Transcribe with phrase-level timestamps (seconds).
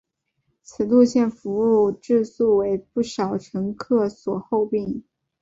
[0.63, 1.53] 此路线服
[1.83, 5.03] 务质素为不少乘客所诟病。